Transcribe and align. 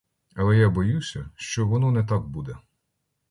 Але 0.35 0.57
я 0.57 0.69
боюся, 0.69 1.29
що 1.35 1.67
воно 1.67 1.91
не 1.91 2.03
так 2.03 2.21
буде. 2.21 2.57